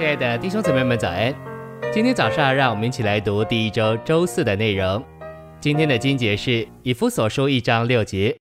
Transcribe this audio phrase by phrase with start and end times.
[0.00, 1.30] 亲爱的弟兄姊妹们，早安！
[1.92, 5.04] 今天早上，让我们一起来读第一周周四的内容。
[5.60, 8.34] 今天的经节是以弗所书一章六节，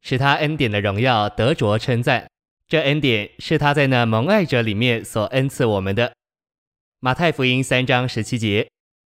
[0.00, 2.26] 使他恩典的荣耀得着称赞。
[2.66, 6.14] 这恩典是他在那蒙爱者里面所恩赐我们的。
[7.00, 8.66] 马太福音三章十七节，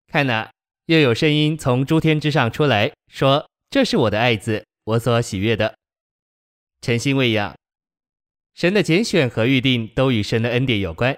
[0.08, 0.50] 看哪，
[0.86, 5.76] 又有声音从诸天之上出来，说：“这是我的爱子，我所喜悦的。”
[6.82, 7.54] 诚心喂养，
[8.52, 11.16] 神的拣选和预定都与神的恩典有关。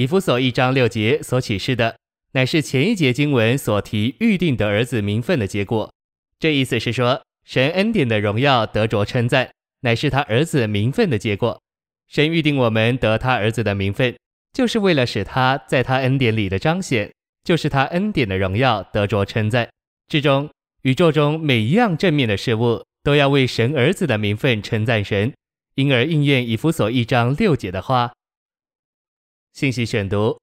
[0.00, 1.94] 以弗所一章六节所启示的，
[2.32, 5.92] 乃是前一节经文所提预定的儿子名分的结果。
[6.38, 9.50] 这意思是说，神恩典的荣耀得着称赞，
[9.82, 11.60] 乃是他儿子名分的结果。
[12.08, 14.16] 神预定我们得他儿子的名分，
[14.54, 17.12] 就是为了使他在他恩典里的彰显，
[17.44, 19.68] 就是他恩典的荣耀得着称赞。
[20.08, 20.48] 至终，
[20.80, 25.34] 宇宙中每一样正面的事物，都要为神儿子的名分称赞神，
[25.74, 28.12] 因而应验以弗所一章六节的话。
[29.52, 30.38] 信息选读：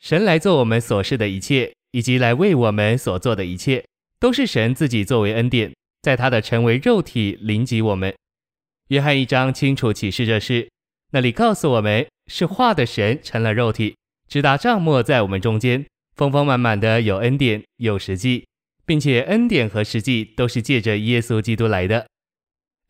[0.00, 3.84] 神来做我们所示的一切，以及来为我们所做的一切，
[4.20, 8.14] 都是神自己作为恩典，在他的成为肉体临及我们。
[8.88, 10.68] 约翰一章清楚启示这事，
[11.12, 13.96] 那里告诉我们是话的神成了肉体，
[14.28, 18.46] 直达帐幕在我们中间，丰丰满满的有恩典有实际，
[18.84, 22.06] 并且恩典和实际都是借着耶稣基督来的。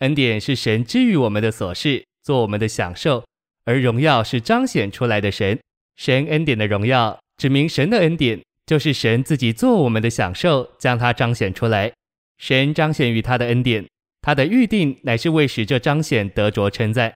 [0.00, 3.25] 恩典是神之于我们的所事，做我们的享受。
[3.69, 5.61] 而荣耀是彰显出来的神，
[5.97, 11.92] 神恩典的荣耀，指明神的恩典就是神自己做我们的享受，将它彰显出来。
[12.38, 13.86] 神彰显于他的恩典，
[14.22, 17.12] 他的预定乃是为使这彰显得着称赞。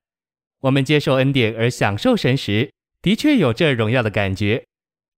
[0.61, 4.63] 我们接受恩典而享受神时，的确有这荣耀的感觉。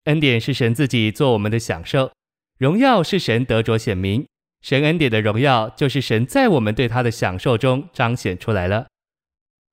[0.04, 2.12] 恩典是神自己做我们的享受，
[2.58, 4.24] 荣耀是神得着显明。
[4.62, 8.86] 神恩典的荣耀就是神在我们对他的享受中彰显出来了。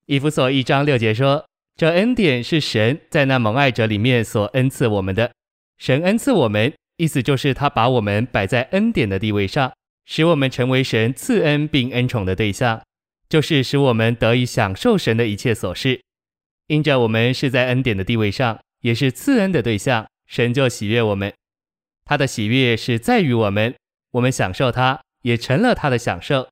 [0.06, 1.46] 以弗所一章六节说。
[1.76, 5.32] 这恩典是神在那蒙爱者里面所恩赐我们的。
[5.78, 9.72] 神恩赐我们，意思就是他把我们摆在恩典的地位上，
[10.04, 12.80] 使我们成为神赐恩并恩宠的对象，
[13.28, 16.00] 就是使我们得以享受神的一切所事。
[16.68, 21.32] 因着我们是在恩典的地位上，也是赐恩的对象，神就喜悦我们。
[22.04, 23.74] 他的喜悦是在于我们，
[24.12, 26.46] 我们享受他，也成了他的享受。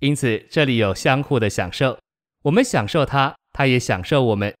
[0.00, 1.98] 因此，这里有相互的享受，
[2.42, 3.34] 我们享受他。
[3.54, 4.54] 他也享受我们，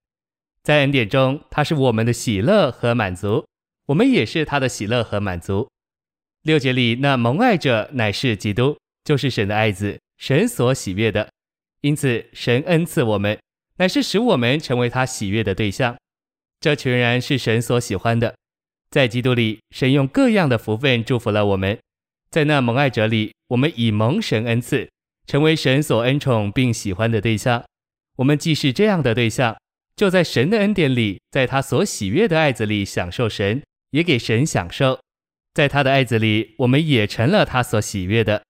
[0.62, 3.44] 在恩典中，他是我们的喜乐和满足，
[3.86, 5.68] 我们也是他的喜乐和满足。
[6.42, 11.28] 六节里那蒙爱者乃是基督，就是神的爱子，神所喜悦的。
[11.80, 13.38] 因此，神恩赐我们，
[13.76, 15.96] 乃是使我们成为他喜悦的对象。
[16.60, 18.34] 这全然是神所喜欢的。
[18.90, 21.78] 在基督里，神用各样的福分祝福了我们。
[22.30, 24.88] 在那蒙爱者里，我们已蒙神恩赐，
[25.26, 27.64] 成为神所恩宠并喜欢的对象。
[28.16, 29.56] 我们既是这样的对象，
[29.96, 35.00] 就在神的恩典里，在他所喜悦的爱子里享受神，也给神享受。
[35.52, 38.42] 在他的爱子里，我们也成了他所喜悦的。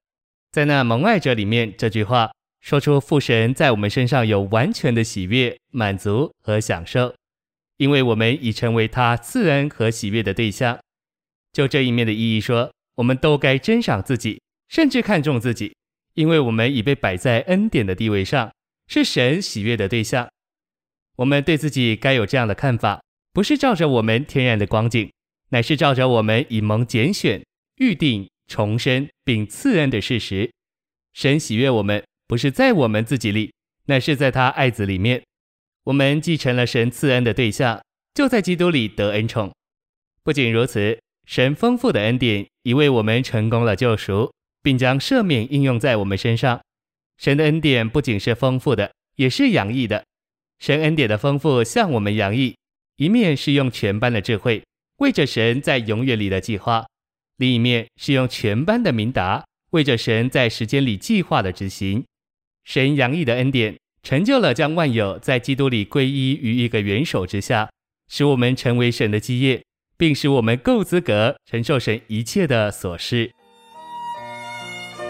[0.52, 2.30] 在那蒙爱者里面，这句话
[2.60, 7.14] 说出父神在我们身上有完全的喜悦、满足和享受，
[7.76, 10.78] 因为我们已成为他赐恩和喜悦的对象。
[11.52, 15.74] 就这一面的意义说，我们都该珍赏自己，甚至看重自己，
[16.14, 18.50] 因为我们已被摆在恩典的地位上。
[18.86, 20.28] 是神喜悦的对象，
[21.16, 23.02] 我们对自己该有这样的看法，
[23.32, 25.10] 不是照着我们天然的光景，
[25.50, 27.44] 乃是照着我们已蒙拣选、
[27.76, 30.50] 预定、重生并赐恩的事实。
[31.12, 33.52] 神喜悦我们，不是在我们自己里，
[33.86, 35.22] 乃是在他爱子里面。
[35.84, 37.82] 我们继承了神赐恩的对象，
[38.14, 39.52] 就在基督里得恩宠。
[40.22, 46.60] 不仅如此，神丰富的恩典已为我们成功了救赎，并将赦免应用在我们身上。
[47.24, 50.04] 神的恩典不仅是丰富的，也是洋溢的。
[50.58, 52.54] 神恩典的丰富向我们洋溢，
[52.98, 54.62] 一面是用全班的智慧，
[54.98, 56.84] 为着神在永远里的计划；
[57.38, 62.04] 另一面是用全班的明达，为着神在时间里计划的执行。
[62.62, 67.70] 神洋溢的恩典，成就了将万有在基督里归依于一个元首之下，
[68.06, 69.64] 使我们成为神的基业，
[69.96, 73.32] 并使我们够资格承受神一切的所示。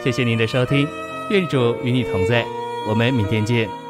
[0.04, 0.86] 谢谢您的收听。
[1.30, 2.44] 愿主与你同在，
[2.86, 3.83] 我们明天见。